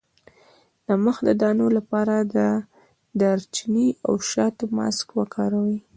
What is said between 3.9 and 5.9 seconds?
او شاتو ماسک وکاروئ